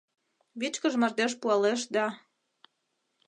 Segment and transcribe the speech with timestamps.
[0.59, 2.05] Вичкыж мардеж пуалеш да